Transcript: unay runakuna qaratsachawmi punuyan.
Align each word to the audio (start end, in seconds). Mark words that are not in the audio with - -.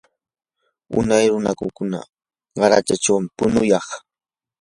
unay 0.99 1.25
runakuna 1.33 1.99
qaratsachawmi 2.59 3.27
punuyan. 3.37 3.87